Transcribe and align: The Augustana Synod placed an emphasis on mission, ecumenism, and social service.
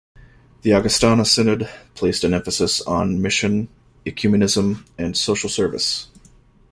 The 0.63 0.73
Augustana 0.73 1.23
Synod 1.25 1.69
placed 1.93 2.23
an 2.23 2.33
emphasis 2.33 2.81
on 2.81 3.21
mission, 3.21 3.69
ecumenism, 4.03 4.83
and 4.97 5.15
social 5.15 5.47
service. 5.47 6.07